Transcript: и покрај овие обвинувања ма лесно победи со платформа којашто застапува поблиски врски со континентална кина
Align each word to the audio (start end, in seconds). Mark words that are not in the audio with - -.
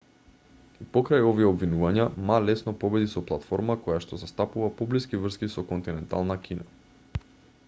и 0.83 0.85
покрај 0.95 1.25
овие 1.31 1.45
обвинувања 1.49 2.07
ма 2.31 2.39
лесно 2.45 2.73
победи 2.85 3.11
со 3.13 3.23
платформа 3.29 3.77
којашто 3.85 4.21
застапува 4.25 4.73
поблиски 4.81 5.23
врски 5.27 5.55
со 5.57 5.69
континентална 5.75 6.43
кина 6.49 6.71